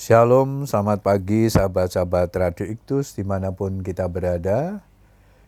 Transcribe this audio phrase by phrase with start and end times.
[0.00, 4.80] Shalom, selamat pagi sahabat-sahabat Radio Iktus di mana pun kita berada.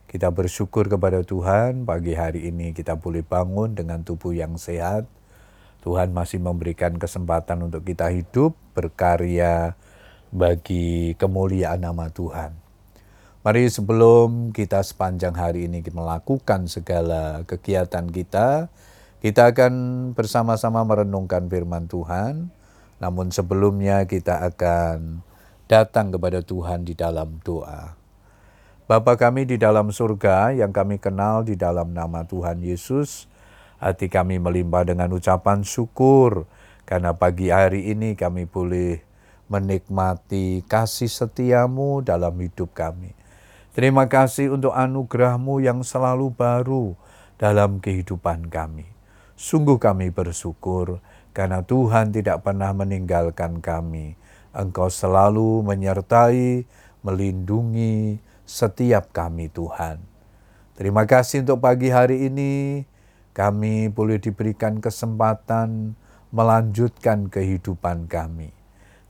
[0.05, 5.09] Kita bersyukur kepada Tuhan pagi hari ini kita boleh bangun dengan tubuh yang sehat.
[5.81, 9.73] Tuhan masih memberikan kesempatan untuk kita hidup, berkarya
[10.29, 12.53] bagi kemuliaan nama Tuhan.
[13.49, 18.69] Mari sebelum kita sepanjang hari ini melakukan segala kegiatan kita,
[19.25, 19.73] kita akan
[20.13, 22.53] bersama-sama merenungkan firman Tuhan
[23.03, 25.27] namun sebelumnya kita akan
[25.67, 27.99] datang kepada Tuhan di dalam doa.
[28.87, 33.27] Bapa kami di dalam surga yang kami kenal di dalam nama Tuhan Yesus,
[33.83, 36.47] hati kami melimpah dengan ucapan syukur
[36.87, 39.03] karena pagi hari ini kami boleh
[39.51, 43.19] menikmati kasih setiamu dalam hidup kami.
[43.75, 46.95] Terima kasih untuk anugerahmu yang selalu baru
[47.41, 48.87] dalam kehidupan kami.
[49.35, 51.01] Sungguh kami bersyukur
[51.33, 54.17] karena Tuhan tidak pernah meninggalkan kami.
[54.53, 56.69] Engkau selalu menyertai,
[57.01, 59.97] melindungi setiap kami Tuhan.
[60.77, 62.85] Terima kasih untuk pagi hari ini
[63.33, 65.97] kami boleh diberikan kesempatan
[66.33, 68.53] melanjutkan kehidupan kami.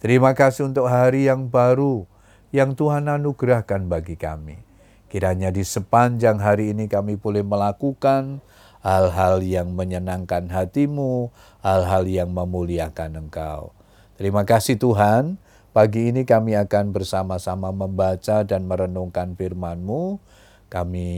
[0.02, 2.06] Terima kasih untuk hari yang baru
[2.50, 4.58] yang Tuhan anugerahkan bagi kami.
[5.06, 8.42] Kiranya di sepanjang hari ini kami boleh melakukan
[8.82, 11.30] hal-hal yang menyenangkan hatimu,
[11.62, 13.70] hal-hal yang memuliakan engkau.
[14.18, 15.38] Terima kasih Tuhan,
[15.70, 20.18] pagi ini kami akan bersama-sama membaca dan merenungkan firman-Mu.
[20.68, 21.10] Kami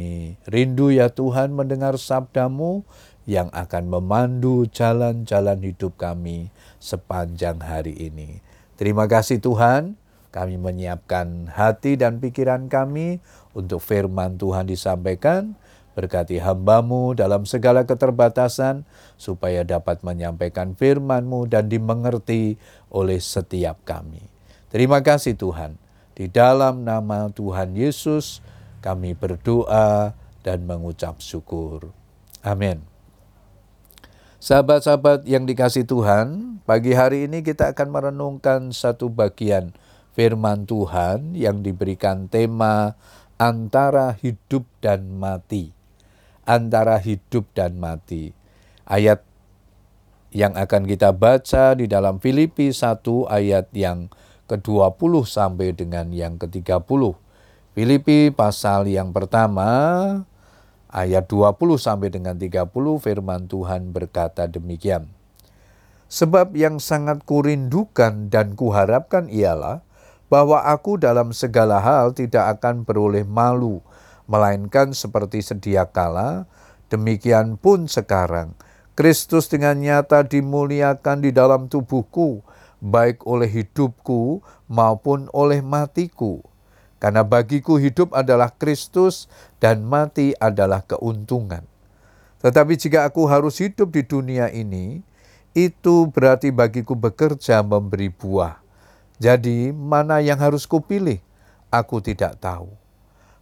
[0.51, 2.83] rindu ya Tuhan mendengar sabdamu
[3.25, 8.45] yang akan memandu jalan-jalan hidup kami sepanjang hari ini.
[8.75, 9.97] Terima kasih Tuhan,
[10.35, 13.23] kami menyiapkan hati dan pikiran kami
[13.55, 15.55] untuk firman Tuhan disampaikan.
[15.95, 18.83] Berkati hambamu dalam segala keterbatasan,
[19.15, 22.59] supaya dapat menyampaikan firmanmu dan dimengerti
[22.91, 24.27] oleh setiap kami.
[24.75, 25.79] Terima kasih Tuhan.
[26.19, 28.43] Di dalam nama Tuhan Yesus,
[28.83, 31.95] kami berdoa dan mengucap syukur.
[32.43, 32.83] Amin.
[34.43, 39.71] Sahabat-sahabat yang dikasih Tuhan, pagi hari ini kita akan merenungkan satu bagian
[40.15, 42.95] firman Tuhan yang diberikan tema
[43.39, 45.74] antara hidup dan mati
[46.45, 48.33] antara hidup dan mati.
[48.85, 49.25] Ayat
[50.35, 53.01] yang akan kita baca di dalam Filipi 1
[53.31, 54.11] ayat yang
[54.51, 57.17] ke-20 sampai dengan yang ke-30.
[57.75, 59.67] Filipi pasal yang pertama
[60.95, 62.71] ayat 20 sampai dengan 30
[63.03, 65.11] firman Tuhan berkata demikian.
[66.07, 69.83] Sebab yang sangat kurindukan dan kuharapkan ialah
[70.31, 73.83] bahwa aku dalam segala hal tidak akan beroleh malu
[74.25, 76.49] melainkan seperti sedia kala,
[76.89, 78.57] demikian pun sekarang.
[78.95, 82.47] Kristus dengan nyata dimuliakan di dalam tubuhku,
[82.79, 86.45] baik oleh hidupku maupun oleh matiku.
[87.03, 91.67] Karena bagiku hidup adalah Kristus dan mati adalah keuntungan.
[92.41, 95.05] Tetapi jika aku harus hidup di dunia ini,
[95.57, 98.61] itu berarti bagiku bekerja memberi buah.
[99.17, 101.23] Jadi mana yang harus kupilih?
[101.73, 102.84] Aku tidak tahu.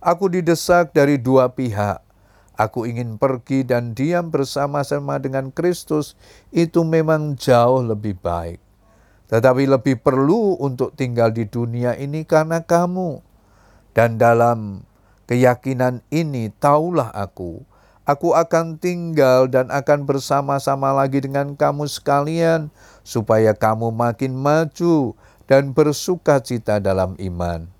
[0.02, 2.02] Aku didesak dari dua pihak.
[2.58, 6.18] Aku ingin pergi dan diam bersama-sama dengan Kristus,
[6.50, 8.58] itu memang jauh lebih baik.
[9.30, 13.22] Tetapi lebih perlu untuk tinggal di dunia ini karena kamu.
[13.94, 14.82] Dan dalam
[15.30, 17.62] keyakinan ini, taulah aku,
[18.02, 22.74] aku akan tinggal dan akan bersama-sama lagi dengan kamu sekalian,
[23.06, 25.14] supaya kamu makin maju
[25.46, 27.70] dan bersuka cita dalam iman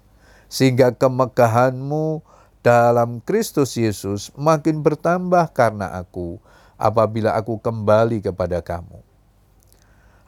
[0.53, 2.21] sehingga kemegahanmu
[2.61, 6.37] dalam Kristus Yesus makin bertambah karena aku
[6.77, 9.01] apabila aku kembali kepada kamu.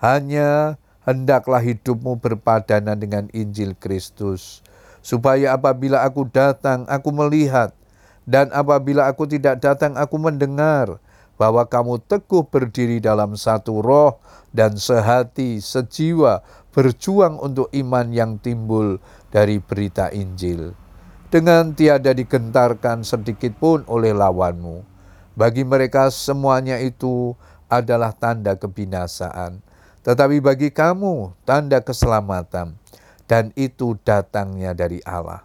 [0.01, 4.65] Hanya hendaklah hidupmu berpadanan dengan Injil Kristus,
[5.05, 7.77] supaya apabila aku datang, aku melihat,
[8.25, 10.97] dan apabila aku tidak datang, aku mendengar
[11.37, 14.17] bahwa kamu teguh berdiri dalam satu roh
[14.55, 16.41] dan sehati, sejiwa,
[16.73, 18.99] berjuang untuk iman yang timbul
[19.35, 20.79] dari berita Injil,
[21.27, 24.87] dengan tiada digentarkan sedikit pun oleh lawanmu.
[25.35, 27.35] Bagi mereka semuanya itu
[27.67, 29.59] adalah tanda kebinasaan,
[30.07, 32.79] tetapi bagi kamu tanda keselamatan,
[33.27, 35.43] dan itu datangnya dari Allah.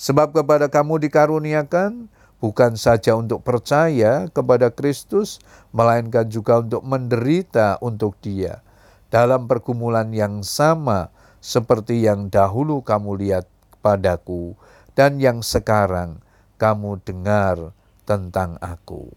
[0.00, 2.08] Sebab kepada kamu dikaruniakan
[2.40, 5.36] bukan saja untuk percaya kepada Kristus,
[5.76, 8.64] melainkan juga untuk menderita untuk Dia
[9.12, 13.46] dalam pergumulan yang sama seperti yang dahulu kamu lihat
[13.80, 14.58] padaku
[14.98, 16.18] dan yang sekarang
[16.58, 19.14] kamu dengar tentang aku.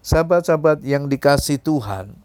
[0.00, 2.16] Sahabat-sahabat yang dikasih Tuhan,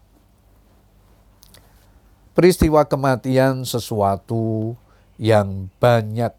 [2.32, 4.80] peristiwa kematian sesuatu
[5.20, 6.32] yang banyak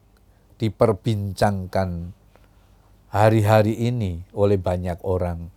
[0.57, 2.17] diperbincangkan
[3.13, 5.53] hari-hari ini oleh banyak orang,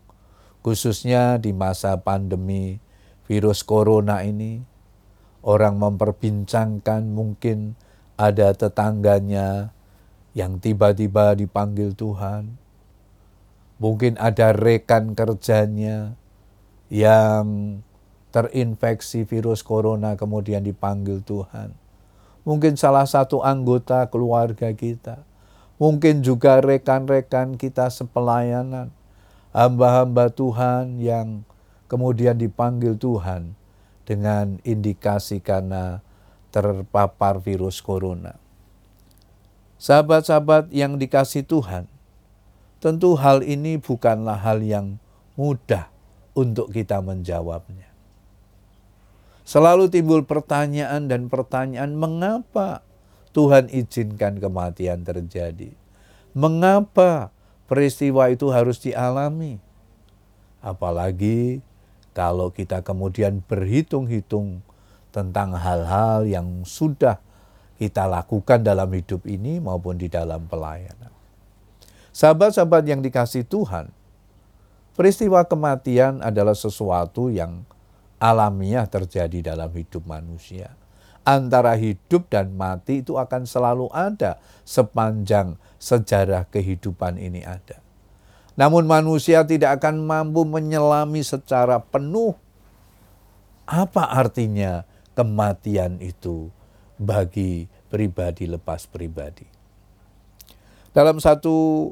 [0.60, 2.80] khususnya di masa pandemi
[3.24, 4.69] virus corona ini.
[5.40, 7.72] Orang memperbincangkan mungkin
[8.20, 9.72] ada tetangganya
[10.36, 12.60] yang tiba-tiba dipanggil Tuhan,
[13.80, 16.12] mungkin ada rekan kerjanya
[16.92, 17.80] yang
[18.30, 21.72] terinfeksi virus corona kemudian dipanggil Tuhan.
[22.44, 25.24] Mungkin salah satu anggota keluarga kita.
[25.80, 28.92] Mungkin juga rekan-rekan kita sepelayanan.
[29.56, 31.42] Hamba-hamba Tuhan yang
[31.88, 33.59] kemudian dipanggil Tuhan
[34.10, 36.02] dengan indikasi karena
[36.50, 38.34] terpapar virus corona.
[39.78, 41.86] Sahabat-sahabat yang dikasih Tuhan,
[42.82, 44.98] tentu hal ini bukanlah hal yang
[45.38, 45.86] mudah
[46.34, 47.86] untuk kita menjawabnya.
[49.46, 52.82] Selalu timbul pertanyaan dan pertanyaan mengapa
[53.30, 55.70] Tuhan izinkan kematian terjadi?
[56.34, 57.30] Mengapa
[57.70, 59.62] peristiwa itu harus dialami?
[60.58, 61.62] Apalagi
[62.20, 64.60] kalau kita kemudian berhitung-hitung
[65.08, 67.16] tentang hal-hal yang sudah
[67.80, 71.08] kita lakukan dalam hidup ini maupun di dalam pelayanan.
[72.12, 73.88] Sahabat-sahabat yang dikasih Tuhan,
[74.92, 77.64] peristiwa kematian adalah sesuatu yang
[78.20, 80.76] alamiah terjadi dalam hidup manusia.
[81.24, 84.36] Antara hidup dan mati itu akan selalu ada
[84.68, 87.80] sepanjang sejarah kehidupan ini ada.
[88.58, 92.34] Namun manusia tidak akan mampu menyelami secara penuh
[93.70, 94.82] apa artinya
[95.14, 96.50] kematian itu
[96.98, 99.46] bagi pribadi lepas pribadi.
[100.90, 101.90] Dalam satu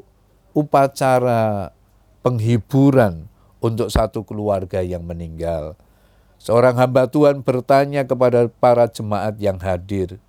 [0.50, 1.70] upacara
[2.20, 3.31] penghiburan
[3.62, 5.78] untuk satu keluarga yang meninggal,
[6.38, 10.22] Seorang hamba Tuhan bertanya kepada para jemaat yang hadir,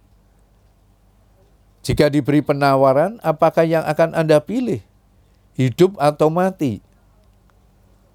[1.85, 4.81] "Jika diberi penawaran, apakah yang akan Anda pilih,
[5.59, 6.79] hidup atau mati?"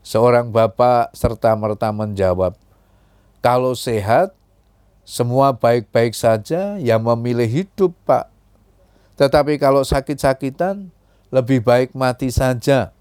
[0.00, 2.56] Seorang bapak serta-merta menjawab,
[3.44, 4.32] "Kalau sehat,
[5.04, 8.32] semua baik-baik saja, yang memilih hidup, Pak.
[9.20, 10.88] Tetapi kalau sakit-sakitan,
[11.28, 12.96] lebih baik mati saja."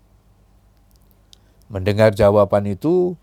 [1.71, 3.15] Mendengar jawaban itu,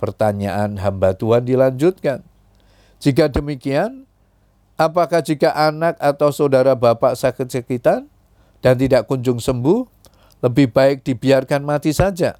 [0.00, 2.24] Pertanyaan hamba Tuhan dilanjutkan.
[3.04, 4.08] Jika demikian,
[4.80, 8.08] apakah jika anak atau saudara bapak sakit-sakitan
[8.64, 9.84] dan tidak kunjung sembuh,
[10.40, 12.36] lebih baik dibiarkan mati saja?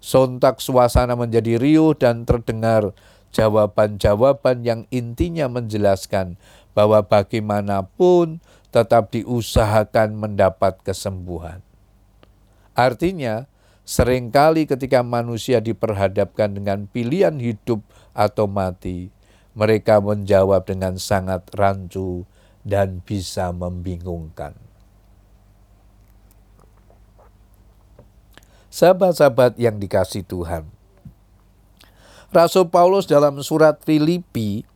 [0.00, 2.92] Sontak suasana menjadi riuh dan terdengar
[3.32, 6.38] jawaban-jawaban yang intinya menjelaskan
[6.76, 8.40] bahwa bagaimanapun
[8.70, 11.64] tetap diusahakan mendapat kesembuhan.
[12.76, 13.48] Artinya,
[13.86, 19.14] Seringkali ketika manusia diperhadapkan dengan pilihan hidup atau mati,
[19.54, 22.26] mereka menjawab dengan sangat rancu
[22.66, 24.58] dan bisa membingungkan.
[28.76, 30.68] Sahabat-sahabat yang dikasih Tuhan,
[32.28, 34.68] Rasul Paulus dalam surat Filipi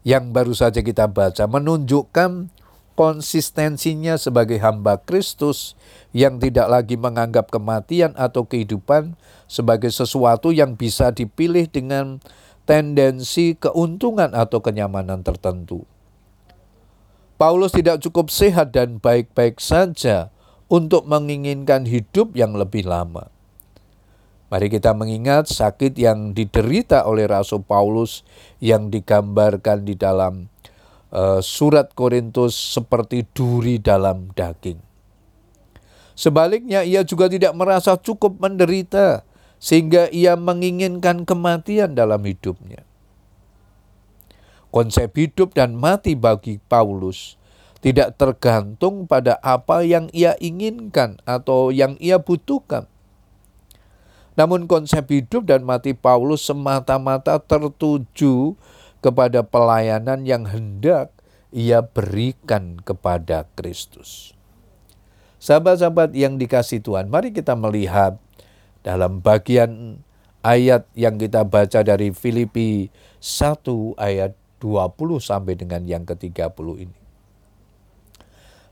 [0.00, 2.48] yang baru saja kita baca menunjukkan
[2.96, 5.76] konsistensinya sebagai hamba Kristus
[6.16, 9.12] yang tidak lagi menganggap kematian atau kehidupan
[9.44, 12.24] sebagai sesuatu yang bisa dipilih dengan
[12.64, 15.84] tendensi keuntungan atau kenyamanan tertentu.
[17.36, 20.32] Paulus tidak cukup sehat dan baik-baik saja
[20.70, 23.26] untuk menginginkan hidup yang lebih lama.
[24.50, 28.26] Mari kita mengingat sakit yang diderita oleh Rasul Paulus
[28.62, 30.50] yang digambarkan di dalam
[31.14, 34.78] uh, surat Korintus seperti duri dalam daging.
[36.18, 39.22] Sebaliknya ia juga tidak merasa cukup menderita
[39.62, 42.82] sehingga ia menginginkan kematian dalam hidupnya.
[44.70, 47.39] Konsep hidup dan mati bagi Paulus
[47.80, 52.84] tidak tergantung pada apa yang ia inginkan atau yang ia butuhkan.
[54.36, 58.56] Namun konsep hidup dan mati Paulus semata-mata tertuju
[59.00, 61.12] kepada pelayanan yang hendak
[61.50, 64.36] ia berikan kepada Kristus.
[65.40, 68.20] Sahabat-sahabat yang dikasih Tuhan, mari kita melihat
[68.84, 70.04] dalam bagian
[70.44, 72.92] ayat yang kita baca dari Filipi
[73.24, 73.64] 1
[73.96, 76.99] ayat 20 sampai dengan yang ke-30 ini.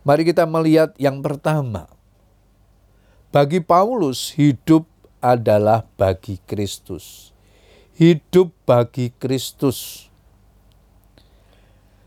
[0.09, 1.85] Mari kita melihat yang pertama.
[3.29, 4.89] Bagi Paulus, hidup
[5.21, 7.37] adalah bagi Kristus.
[7.93, 10.09] Hidup bagi Kristus.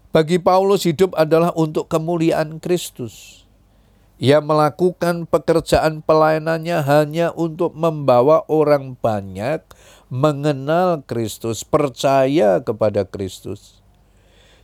[0.09, 3.45] Bagi Paulus hidup adalah untuk kemuliaan Kristus.
[4.17, 9.61] Ia melakukan pekerjaan pelayanannya hanya untuk membawa orang banyak
[10.09, 13.77] mengenal Kristus, percaya kepada Kristus.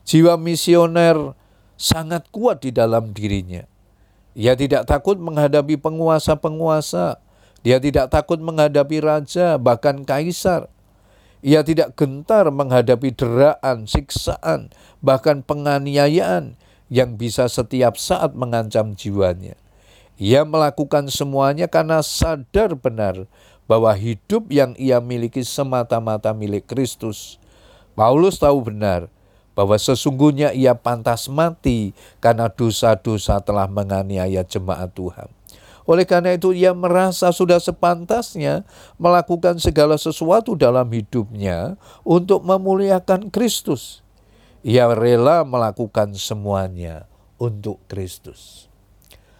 [0.10, 1.38] Jiwa misioner
[1.78, 3.64] sangat kuat di dalam dirinya.
[4.38, 7.22] Ia tidak takut menghadapi penguasa-penguasa,
[7.66, 10.70] dia tidak takut menghadapi raja, bahkan kaisar.
[11.46, 16.58] Ia tidak gentar menghadapi deraan, siksaan, bahkan penganiayaan
[16.90, 19.58] yang bisa setiap saat mengancam jiwanya.
[20.18, 23.30] Ia melakukan semuanya karena sadar benar
[23.70, 27.38] bahwa hidup yang ia miliki semata-mata milik Kristus.
[27.94, 29.10] Paulus tahu benar
[29.58, 35.34] bahwa sesungguhnya ia pantas mati karena dosa-dosa telah menganiaya jemaat Tuhan.
[35.90, 38.62] Oleh karena itu ia merasa sudah sepantasnya
[39.02, 41.74] melakukan segala sesuatu dalam hidupnya
[42.06, 44.06] untuk memuliakan Kristus.
[44.62, 47.10] Ia rela melakukan semuanya
[47.42, 48.70] untuk Kristus.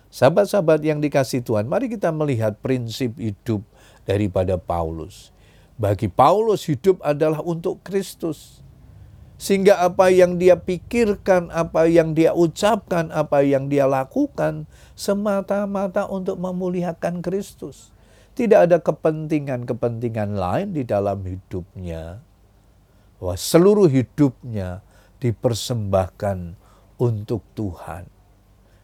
[0.10, 3.62] Sahabat-sahabat yang dikasih Tuhan, mari kita melihat prinsip hidup
[4.08, 5.30] daripada Paulus.
[5.78, 8.66] Bagi Paulus hidup adalah untuk Kristus.
[9.38, 14.66] Sehingga apa yang dia pikirkan, apa yang dia ucapkan, apa yang dia lakukan
[14.98, 17.94] semata-mata untuk memuliakan Kristus.
[18.34, 22.22] Tidak ada kepentingan-kepentingan lain di dalam hidupnya.
[23.18, 24.82] Wah, seluruh hidupnya
[25.22, 26.58] dipersembahkan
[27.02, 28.10] untuk Tuhan.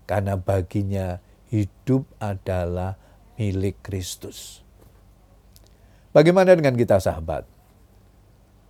[0.06, 2.98] Karena baginya hidup adalah
[3.38, 4.62] milik Kristus.
[6.14, 7.53] Bagaimana dengan kita sahabat?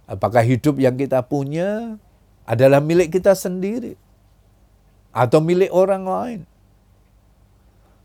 [0.06, 2.00] Apakah hidup yang kita punya
[2.44, 3.96] adalah milik kita sendiri?
[5.14, 6.42] Atau milik orang lain?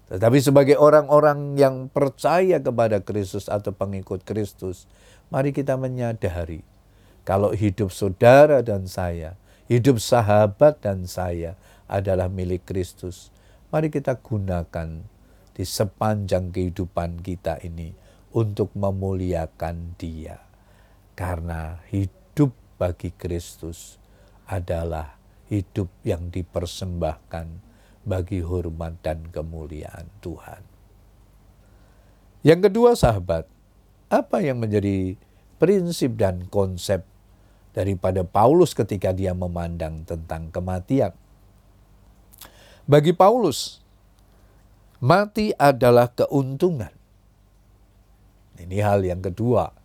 [0.09, 4.89] Tetapi sebagai orang-orang yang percaya kepada Kristus atau pengikut Kristus,
[5.29, 6.65] mari kita menyadari
[7.29, 9.37] kalau hidup saudara dan saya
[9.69, 11.53] Hidup sahabat dan saya
[11.93, 13.29] adalah milik Kristus.
[13.69, 15.05] Mari kita gunakan
[15.53, 17.93] di sepanjang kehidupan kita ini
[18.33, 20.41] untuk memuliakan Dia,
[21.19, 23.99] karena hidup bagi Kristus
[24.47, 25.19] adalah
[25.51, 27.47] hidup yang dipersembahkan
[28.07, 30.63] bagi hormat dan kemuliaan Tuhan.
[32.47, 33.51] Yang kedua, sahabat,
[34.07, 35.19] apa yang menjadi
[35.59, 37.03] prinsip dan konsep
[37.75, 41.11] daripada Paulus ketika dia memandang tentang kematian.
[42.87, 43.83] Bagi Paulus,
[45.03, 46.95] mati adalah keuntungan.
[48.55, 49.78] Ini hal yang kedua.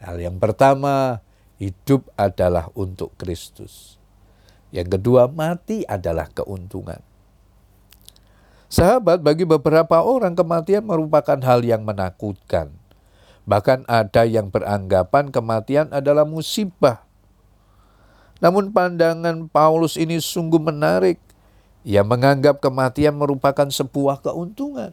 [0.00, 1.24] Hal yang pertama,
[1.60, 3.96] hidup adalah untuk Kristus.
[4.70, 7.00] Yang kedua, mati adalah keuntungan.
[8.66, 12.74] Sahabat, bagi beberapa orang kematian merupakan hal yang menakutkan
[13.46, 17.06] Bahkan ada yang beranggapan kematian adalah musibah.
[18.42, 21.22] Namun pandangan Paulus ini sungguh menarik.
[21.86, 24.90] Ia menganggap kematian merupakan sebuah keuntungan.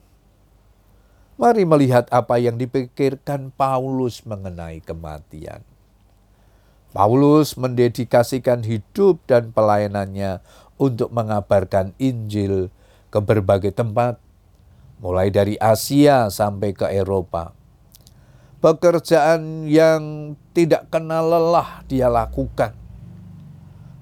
[1.35, 5.65] Mari melihat apa yang dipikirkan Paulus mengenai kematian.
[6.93, 10.45] Paulus mendedikasikan hidup dan pelayanannya
[10.77, 12.69] untuk mengabarkan Injil
[13.09, 14.21] ke berbagai tempat,
[15.01, 17.57] mulai dari Asia sampai ke Eropa
[18.63, 22.71] pekerjaan yang tidak kenal lelah dia lakukan.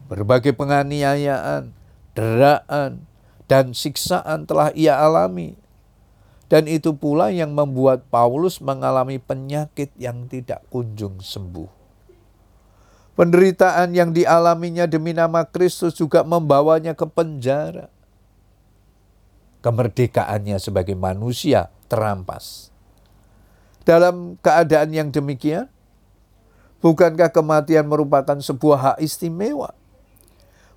[0.05, 1.73] Berbagai penganiayaan,
[2.13, 3.01] deraan,
[3.49, 5.57] dan siksaan telah ia alami.
[6.51, 11.71] Dan itu pula yang membuat Paulus mengalami penyakit yang tidak kunjung sembuh.
[13.15, 17.87] Penderitaan yang dialaminya demi nama Kristus juga membawanya ke penjara.
[19.63, 22.71] Kemerdekaannya sebagai manusia terampas
[23.83, 25.69] dalam keadaan yang demikian?
[26.81, 29.77] Bukankah kematian merupakan sebuah hak istimewa?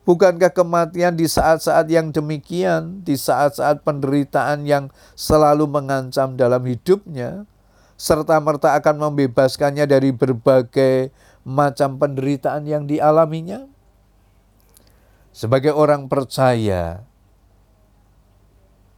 [0.05, 7.49] Bukankah kematian di saat-saat yang demikian, di saat-saat penderitaan yang selalu mengancam dalam hidupnya,
[7.97, 11.09] serta merta akan membebaskannya dari berbagai
[11.41, 13.65] macam penderitaan yang dialaminya?
[15.33, 17.01] Sebagai orang percaya,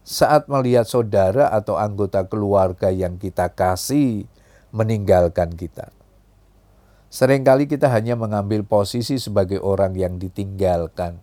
[0.02, 4.26] saat melihat saudara atau anggota keluarga yang kita kasih
[4.74, 5.95] meninggalkan kita.
[7.16, 11.16] Seringkali kita hanya mengambil posisi sebagai orang yang ditinggalkan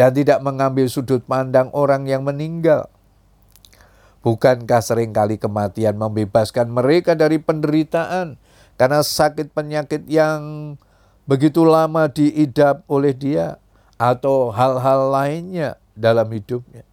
[0.00, 2.88] dan tidak mengambil sudut pandang orang yang meninggal.
[4.24, 8.40] Bukankah sering kali kematian membebaskan mereka dari penderitaan
[8.80, 10.72] karena sakit penyakit yang
[11.28, 13.60] begitu lama diidap oleh dia
[14.00, 16.88] atau hal-hal lainnya dalam hidupnya?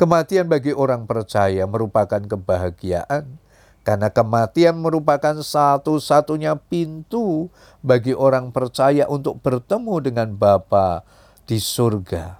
[0.00, 3.36] Kematian bagi orang percaya merupakan kebahagiaan
[3.80, 7.48] karena kematian merupakan satu-satunya pintu
[7.80, 11.00] bagi orang percaya untuk bertemu dengan Bapa
[11.48, 12.36] di surga.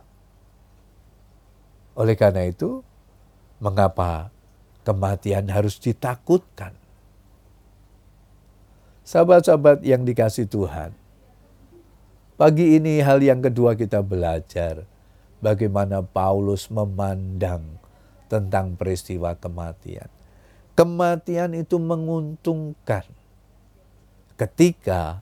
[1.96, 2.84] Oleh karena itu,
[3.56, 4.28] mengapa
[4.84, 6.76] kematian harus ditakutkan?
[9.02, 10.94] Sahabat-sahabat yang dikasih Tuhan,
[12.38, 14.86] pagi ini hal yang kedua kita belajar
[15.42, 17.80] bagaimana Paulus memandang
[18.30, 20.19] tentang peristiwa kematian.
[20.80, 23.04] Kematian itu menguntungkan
[24.40, 25.20] ketika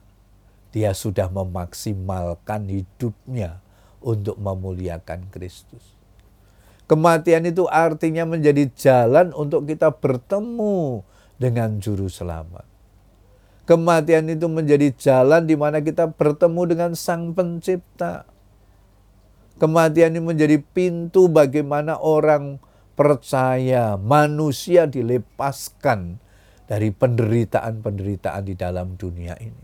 [0.71, 3.59] dia sudah memaksimalkan hidupnya
[3.99, 5.99] untuk memuliakan Kristus.
[6.87, 11.03] Kematian itu artinya menjadi jalan untuk kita bertemu
[11.35, 12.63] dengan Juru Selamat.
[13.67, 18.23] Kematian itu menjadi jalan di mana kita bertemu dengan Sang Pencipta.
[19.59, 22.63] Kematian ini menjadi pintu bagaimana orang
[22.99, 26.19] percaya manusia dilepaskan
[26.67, 29.63] dari penderitaan-penderitaan di dalam dunia ini.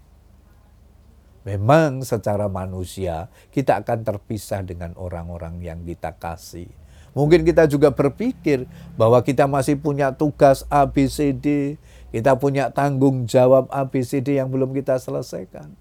[1.43, 6.71] Memang secara manusia kita akan terpisah dengan orang-orang yang kita kasih.
[7.11, 11.75] Mungkin kita juga berpikir bahwa kita masih punya tugas ABCD,
[12.15, 15.75] kita punya tanggung jawab ABCD yang belum kita selesaikan.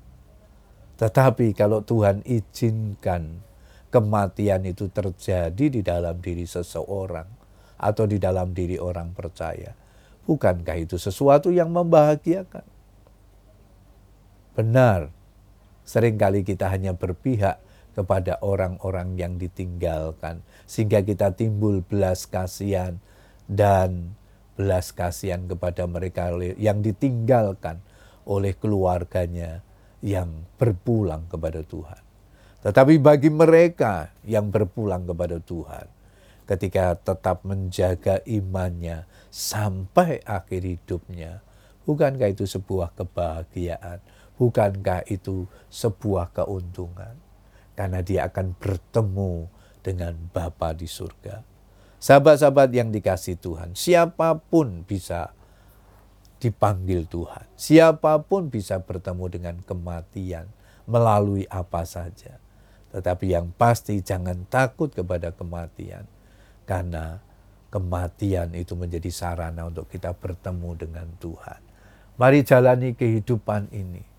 [0.98, 3.46] Tetapi kalau Tuhan izinkan
[3.94, 7.43] kematian itu terjadi di dalam diri seseorang
[7.76, 9.74] atau di dalam diri orang percaya,
[10.24, 12.66] bukankah itu sesuatu yang membahagiakan?
[14.54, 15.10] Benar,
[15.84, 17.60] Seringkali kita hanya berpihak
[17.92, 22.96] kepada orang-orang yang ditinggalkan, sehingga kita timbul belas kasihan
[23.46, 24.16] dan
[24.56, 27.84] belas kasihan kepada mereka yang ditinggalkan
[28.24, 29.60] oleh keluarganya
[30.00, 32.00] yang berpulang kepada Tuhan.
[32.64, 35.86] Tetapi bagi mereka yang berpulang kepada Tuhan,
[36.44, 41.40] ketika tetap menjaga imannya sampai akhir hidupnya,
[41.88, 44.00] bukankah itu sebuah kebahagiaan?
[44.34, 47.16] Bukankah itu sebuah keuntungan?
[47.74, 49.46] Karena dia akan bertemu
[49.82, 51.42] dengan Bapa di surga.
[52.00, 55.32] Sahabat-sahabat yang dikasih Tuhan, siapa pun bisa
[56.44, 57.48] dipanggil Tuhan.
[57.56, 60.52] Siapa pun bisa bertemu dengan kematian
[60.84, 62.36] melalui apa saja.
[62.92, 66.04] Tetapi yang pasti jangan takut kepada kematian.
[66.64, 67.20] Karena
[67.68, 71.60] kematian itu menjadi sarana untuk kita bertemu dengan Tuhan.
[72.14, 74.14] Mari jalani kehidupan ini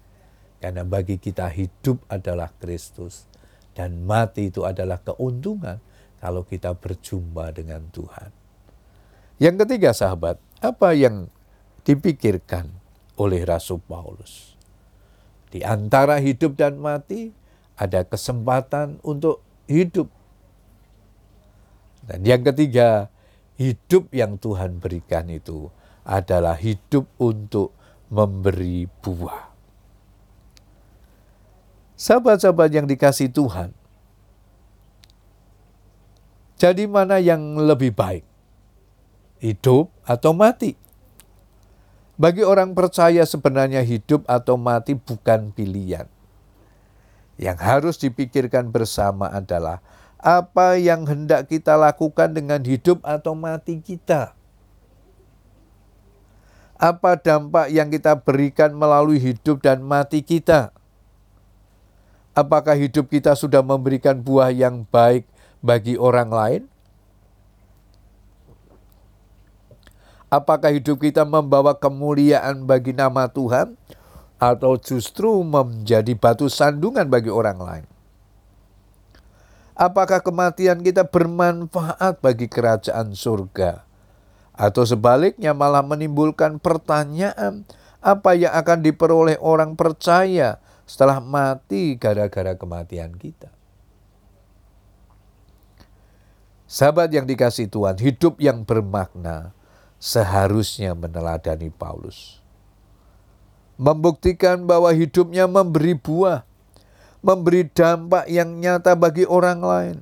[0.60, 3.30] karena bagi kita hidup adalah Kristus
[3.78, 5.80] dan mati itu adalah keuntungan
[6.18, 8.34] kalau kita berjumpa dengan Tuhan.
[9.38, 11.28] Yang ketiga sahabat, apa yang
[11.84, 12.72] dipikirkan
[13.20, 14.56] oleh Rasul Paulus?
[15.52, 17.30] Di antara hidup dan mati
[17.78, 20.08] ada kesempatan untuk hidup.
[22.06, 23.10] Dan yang ketiga,
[23.58, 25.74] hidup yang Tuhan berikan itu
[26.06, 27.74] adalah hidup untuk
[28.14, 29.50] memberi buah.
[31.98, 33.74] Sahabat-sahabat yang dikasih Tuhan,
[36.56, 38.24] jadi mana yang lebih baik?
[39.42, 40.78] Hidup atau mati?
[42.16, 46.08] Bagi orang percaya sebenarnya hidup atau mati bukan pilihan.
[47.36, 49.84] Yang harus dipikirkan bersama adalah
[50.20, 54.34] apa yang hendak kita lakukan dengan hidup atau mati kita.
[56.76, 60.76] Apa dampak yang kita berikan melalui hidup dan mati kita?
[62.36, 65.24] Apakah hidup kita sudah memberikan buah yang baik
[65.64, 66.64] bagi orang lain?
[70.28, 73.80] Apakah hidup kita membawa kemuliaan bagi nama Tuhan,
[74.36, 77.95] atau justru menjadi batu sandungan bagi orang lain?
[79.76, 83.84] Apakah kematian kita bermanfaat bagi kerajaan surga,
[84.56, 87.68] atau sebaliknya malah menimbulkan pertanyaan
[88.00, 90.64] apa yang akan diperoleh orang percaya?
[90.86, 93.50] setelah mati gara-gara kematian kita.
[96.66, 99.54] Sahabat yang dikasih Tuhan, hidup yang bermakna
[100.02, 102.42] seharusnya meneladani Paulus.
[103.76, 106.48] Membuktikan bahwa hidupnya memberi buah,
[107.26, 109.98] memberi dampak yang nyata bagi orang lain.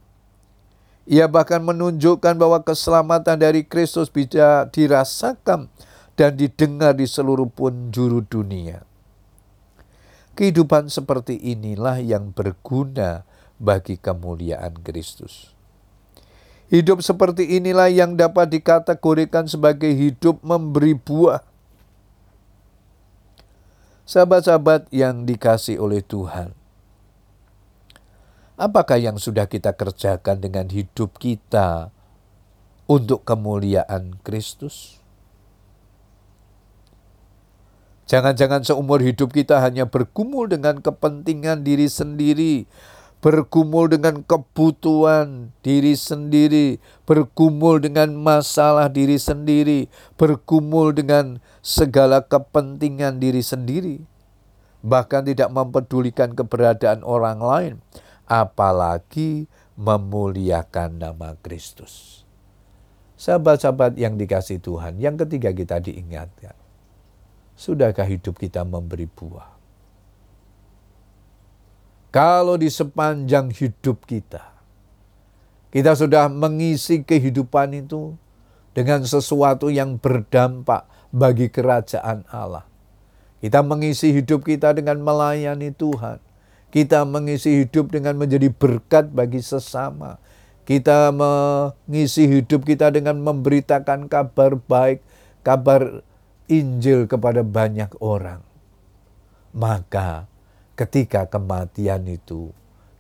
[1.07, 5.71] Ia bahkan menunjukkan bahwa keselamatan dari Kristus bisa dirasakan
[6.19, 8.83] dan didengar di seluruh penjuru dunia.
[10.35, 13.23] Kehidupan seperti inilah yang berguna
[13.59, 15.53] bagi kemuliaan Kristus.
[16.73, 21.45] Hidup seperti inilah yang dapat dikategorikan sebagai hidup memberi buah.
[24.09, 26.57] Sahabat-sahabat yang dikasih oleh Tuhan,
[28.57, 31.89] apakah yang sudah kita kerjakan dengan hidup kita
[32.85, 35.03] untuk kemuliaan Kristus?
[38.03, 42.67] Jangan-jangan seumur hidup kita hanya bergumul dengan kepentingan diri sendiri,
[43.23, 49.87] bergumul dengan kebutuhan diri sendiri, bergumul dengan masalah diri sendiri,
[50.19, 54.03] bergumul dengan segala kepentingan diri sendiri,
[54.83, 57.73] bahkan tidak mempedulikan keberadaan orang lain,
[58.33, 59.45] apalagi
[59.77, 62.25] memuliakan nama Kristus.
[63.13, 66.57] Sahabat-sahabat yang dikasih Tuhan, yang ketiga kita diingatkan,
[67.53, 69.53] sudahkah hidup kita memberi buah?
[72.09, 74.41] Kalau di sepanjang hidup kita,
[75.69, 78.17] kita sudah mengisi kehidupan itu
[78.73, 82.65] dengan sesuatu yang berdampak bagi kerajaan Allah.
[83.41, 86.32] Kita mengisi hidup kita dengan melayani Tuhan.
[86.73, 90.17] Kita mengisi hidup dengan menjadi berkat bagi sesama.
[90.65, 95.05] Kita mengisi hidup kita dengan memberitakan kabar baik,
[95.45, 96.01] kabar
[96.49, 98.41] Injil kepada banyak orang.
[99.53, 100.25] Maka
[100.73, 102.49] ketika kematian itu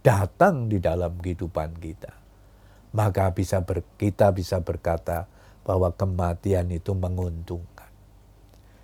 [0.05, 2.13] datang di dalam kehidupan kita,
[2.93, 5.25] maka bisa ber, kita bisa berkata
[5.65, 7.89] bahwa kematian itu menguntungkan.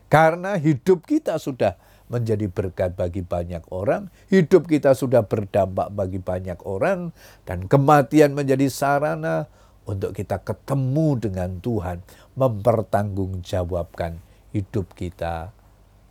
[0.09, 1.77] Karena hidup kita sudah
[2.09, 7.13] menjadi berkat bagi banyak orang, hidup kita sudah berdampak bagi banyak orang,
[7.45, 9.45] dan kematian menjadi sarana
[9.85, 12.01] untuk kita ketemu dengan Tuhan,
[12.33, 14.21] mempertanggungjawabkan
[14.53, 15.53] hidup kita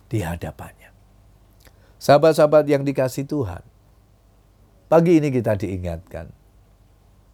[0.07, 0.91] di hadapannya.
[1.99, 3.59] Sahabat-sahabat yang dikasih Tuhan,
[4.87, 6.31] pagi ini kita diingatkan,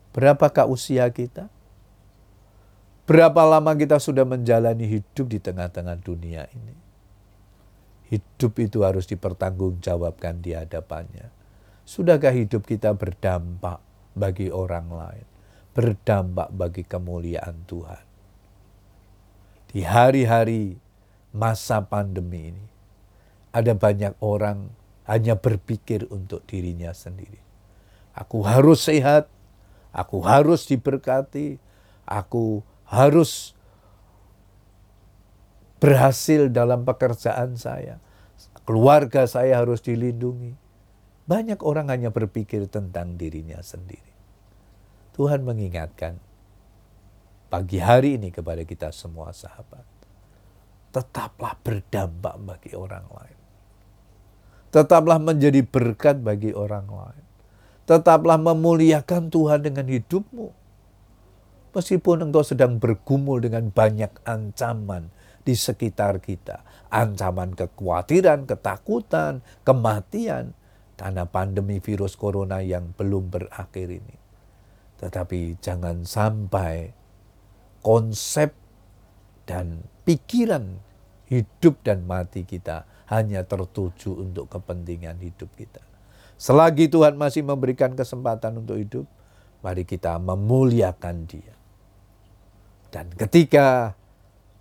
[0.10, 1.54] berapakah usia kita?
[3.06, 6.85] Berapa lama kita sudah menjalani hidup di tengah-tengah dunia ini?
[8.12, 11.34] Hidup itu harus dipertanggungjawabkan di hadapannya.
[11.86, 13.82] Sudahkah hidup kita berdampak
[14.14, 15.26] bagi orang lain?
[15.74, 18.04] Berdampak bagi kemuliaan Tuhan.
[19.74, 20.78] Di hari-hari
[21.36, 22.66] masa pandemi ini,
[23.52, 24.72] ada banyak orang
[25.08, 27.42] hanya berpikir untuk dirinya sendiri.
[28.16, 29.28] Aku harus sehat,
[29.96, 31.60] aku harus diberkati,
[32.08, 33.55] aku harus
[35.86, 38.02] berhasil dalam pekerjaan saya.
[38.66, 40.58] Keluarga saya harus dilindungi.
[41.30, 44.14] Banyak orang hanya berpikir tentang dirinya sendiri.
[45.14, 46.18] Tuhan mengingatkan
[47.54, 49.86] pagi hari ini kepada kita semua sahabat.
[50.90, 53.40] Tetaplah berdampak bagi orang lain.
[54.74, 57.26] Tetaplah menjadi berkat bagi orang lain.
[57.86, 60.50] Tetaplah memuliakan Tuhan dengan hidupmu.
[61.78, 65.14] Meskipun engkau sedang bergumul dengan banyak ancaman
[65.46, 66.66] di sekitar kita.
[66.90, 70.58] Ancaman kekhawatiran, ketakutan, kematian.
[70.96, 74.18] Karena pandemi virus corona yang belum berakhir ini.
[74.98, 76.96] Tetapi jangan sampai
[77.86, 78.56] konsep
[79.46, 80.82] dan pikiran
[81.30, 85.84] hidup dan mati kita hanya tertuju untuk kepentingan hidup kita.
[86.36, 89.06] Selagi Tuhan masih memberikan kesempatan untuk hidup,
[89.62, 91.54] mari kita memuliakan Dia.
[92.92, 93.98] Dan ketika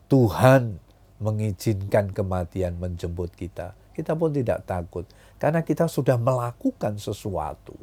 [0.08, 0.78] Tuhan
[1.22, 5.08] mengizinkan kematian menjemput kita, kita pun tidak takut
[5.40, 7.78] karena kita sudah melakukan sesuatu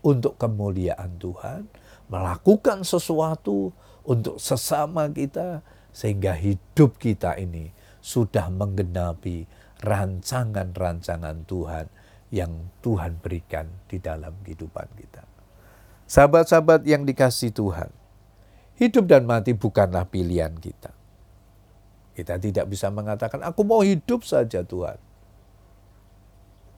[0.00, 1.68] untuk kemuliaan Tuhan,
[2.08, 3.70] melakukan sesuatu
[4.02, 5.60] untuk sesama kita
[5.92, 9.44] sehingga hidup kita ini sudah menggenapi
[9.84, 11.86] rancangan-rancangan Tuhan
[12.30, 15.22] yang Tuhan berikan di dalam kehidupan kita.
[16.10, 17.90] Sahabat-sahabat yang dikasih Tuhan,
[18.80, 20.99] hidup dan mati bukanlah pilihan kita.
[22.14, 24.98] Kita tidak bisa mengatakan, aku mau hidup saja Tuhan.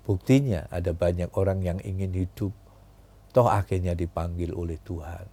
[0.03, 2.53] Buktinya ada banyak orang yang ingin hidup,
[3.31, 5.27] toh akhirnya dipanggil oleh Tuhan.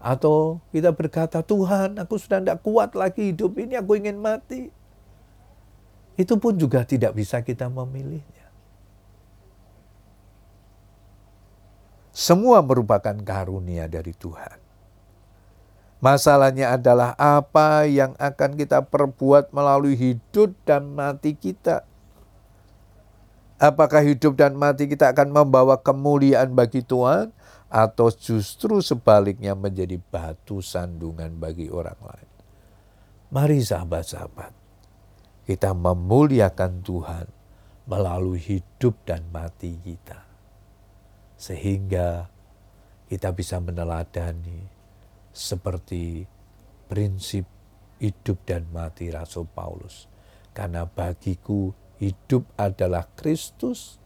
[0.00, 4.72] Atau kita berkata, Tuhan aku sudah tidak kuat lagi hidup ini, aku ingin mati
[6.20, 8.52] itu pun juga tidak bisa kita memilihnya.
[12.12, 14.69] Semua merupakan karunia dari Tuhan.
[16.00, 21.84] Masalahnya adalah apa yang akan kita perbuat melalui hidup dan mati kita.
[23.60, 27.28] Apakah hidup dan mati kita akan membawa kemuliaan bagi Tuhan
[27.68, 32.30] atau justru sebaliknya menjadi batu sandungan bagi orang lain?
[33.28, 34.56] Mari sahabat-sahabat,
[35.44, 37.28] kita memuliakan Tuhan
[37.84, 40.24] melalui hidup dan mati kita.
[41.36, 42.32] Sehingga
[43.12, 44.79] kita bisa meneladani
[45.30, 46.26] seperti
[46.90, 47.46] prinsip
[48.00, 50.10] hidup dan mati Rasul Paulus.
[50.50, 51.70] Karena bagiku
[52.02, 54.00] hidup adalah Kristus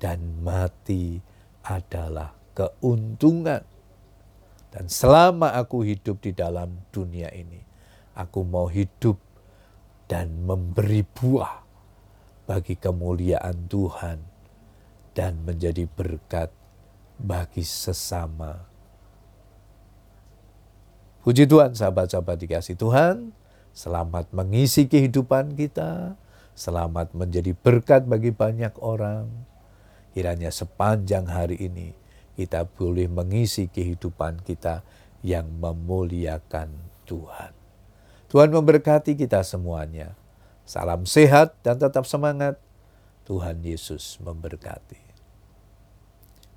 [0.00, 1.20] dan mati
[1.62, 3.62] adalah keuntungan.
[4.74, 7.62] Dan selama aku hidup di dalam dunia ini,
[8.18, 9.22] aku mau hidup
[10.10, 11.62] dan memberi buah
[12.44, 14.18] bagi kemuliaan Tuhan
[15.14, 16.50] dan menjadi berkat
[17.16, 18.73] bagi sesama.
[21.24, 23.32] Puji Tuhan sahabat-sahabat dikasih Tuhan,
[23.72, 26.20] selamat mengisi kehidupan kita,
[26.52, 29.32] selamat menjadi berkat bagi banyak orang.
[30.12, 31.96] Kiranya sepanjang hari ini
[32.36, 34.84] kita boleh mengisi kehidupan kita
[35.24, 36.68] yang memuliakan
[37.08, 37.56] Tuhan.
[38.28, 40.12] Tuhan memberkati kita semuanya.
[40.68, 42.60] Salam sehat dan tetap semangat.
[43.24, 45.00] Tuhan Yesus memberkati.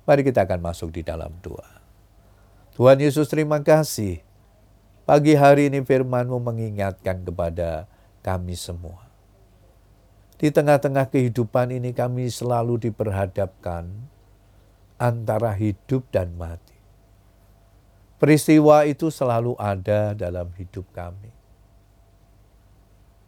[0.04, 1.80] Mari kita akan masuk di dalam doa.
[2.76, 4.27] Tuhan Yesus terima kasih.
[5.08, 7.88] Pagi hari ini firman-Mu mengingatkan kepada
[8.20, 9.08] kami semua.
[10.36, 13.88] Di tengah-tengah kehidupan ini kami selalu diperhadapkan
[15.00, 16.76] antara hidup dan mati.
[18.20, 21.32] Peristiwa itu selalu ada dalam hidup kami.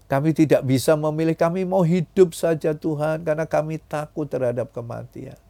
[0.04, 5.40] Kami tidak bisa memilih, kami mau hidup saja Tuhan karena kami takut terhadap kematian.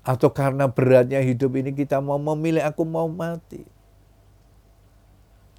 [0.00, 3.73] Atau karena beratnya hidup ini kita mau memilih, aku mau mati.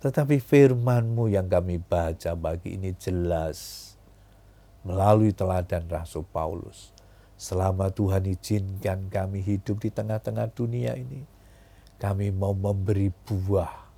[0.06, 3.90] Tetapi firmanmu yang kami baca bagi ini jelas
[4.86, 6.94] melalui teladan Rasul Paulus.
[7.42, 11.26] Selama Tuhan izinkan kami hidup di tengah-tengah dunia ini,
[11.98, 13.90] kami mau memberi buah.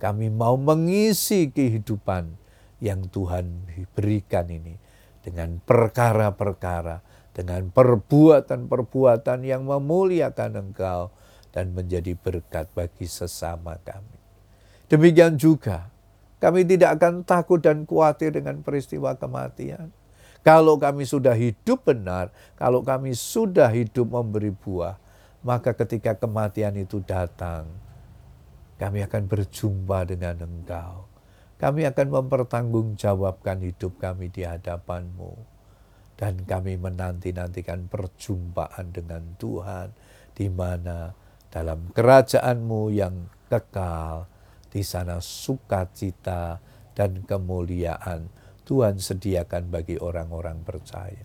[0.00, 2.40] Kami mau mengisi kehidupan
[2.80, 4.80] yang Tuhan berikan ini
[5.20, 7.04] dengan perkara-perkara,
[7.36, 11.12] dengan perbuatan-perbuatan yang memuliakan Engkau
[11.52, 14.23] dan menjadi berkat bagi sesama kami.
[14.88, 15.88] Demikian juga
[16.42, 19.88] kami tidak akan takut dan khawatir dengan peristiwa kematian.
[20.44, 22.28] Kalau kami sudah hidup benar,
[22.60, 25.00] kalau kami sudah hidup memberi buah,
[25.40, 27.64] maka ketika kematian itu datang,
[28.76, 31.14] kami akan berjumpa dengan Engkau
[31.64, 35.32] kami akan mempertanggungjawabkan hidup kami di hadapan-Mu.
[36.14, 39.90] Dan kami menanti-nantikan perjumpaan dengan Tuhan,
[40.36, 41.10] di mana
[41.50, 44.28] dalam kerajaan-Mu yang kekal,
[44.74, 46.58] di sana sukacita
[46.98, 48.26] dan kemuliaan
[48.66, 51.22] Tuhan sediakan bagi orang-orang percaya.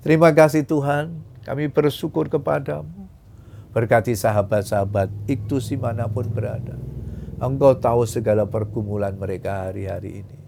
[0.00, 3.04] Terima kasih Tuhan, kami bersyukur kepadamu.
[3.76, 6.80] Berkati sahabat-sahabat iktus di mana pun berada
[7.36, 10.38] Engkau tahu segala pergumulan mereka hari-hari ini.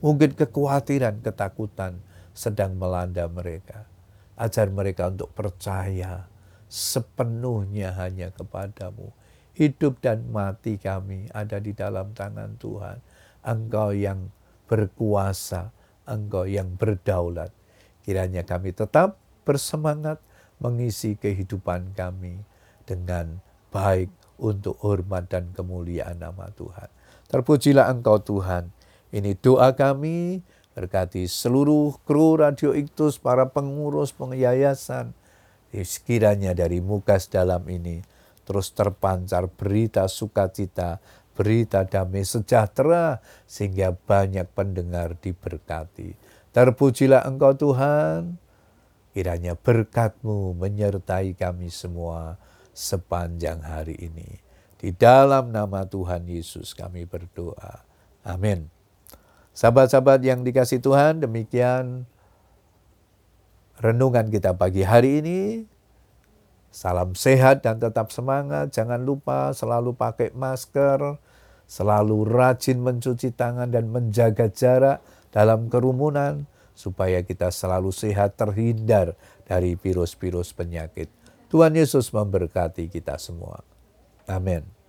[0.00, 2.00] Mungkin kekhawatiran, ketakutan
[2.32, 3.84] sedang melanda mereka.
[4.40, 6.32] Ajar mereka untuk percaya
[6.72, 9.12] sepenuhnya hanya kepadamu.
[9.52, 12.98] Hidup dan mati kami ada di dalam tangan Tuhan.
[13.44, 14.32] Engkau yang
[14.64, 15.74] berkuasa,
[16.08, 17.52] Engkau yang berdaulat.
[18.00, 20.18] Kiranya kami tetap bersemangat
[20.56, 22.40] mengisi kehidupan kami
[22.88, 24.08] dengan baik
[24.40, 26.88] untuk hormat dan kemuliaan nama Tuhan.
[27.28, 28.72] Terpujilah Engkau Tuhan.
[29.12, 30.40] Ini doa kami
[30.72, 35.12] berkati seluruh kru Radio Iktus, para pengurus penyayasan.
[35.72, 38.04] Sekiranya dari mukas dalam ini
[38.42, 40.98] terus terpancar berita sukacita,
[41.32, 46.14] berita damai sejahtera sehingga banyak pendengar diberkati.
[46.52, 48.36] Terpujilah Engkau Tuhan,
[49.16, 52.36] kiranya berkatmu menyertai kami semua
[52.76, 54.40] sepanjang hari ini.
[54.76, 57.86] Di dalam nama Tuhan Yesus kami berdoa.
[58.26, 58.66] Amin.
[59.52, 62.08] Sahabat-sahabat yang dikasih Tuhan, demikian
[63.78, 65.40] renungan kita pagi hari ini.
[66.72, 68.72] Salam sehat dan tetap semangat.
[68.72, 71.20] Jangan lupa selalu pakai masker,
[71.68, 79.12] selalu rajin mencuci tangan dan menjaga jarak dalam kerumunan supaya kita selalu sehat terhindar
[79.44, 81.12] dari virus-virus penyakit.
[81.52, 83.60] Tuhan Yesus memberkati kita semua.
[84.24, 84.81] Amin.